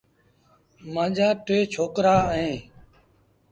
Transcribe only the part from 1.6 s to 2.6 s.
ڇوڪرآ اوهيݩ۔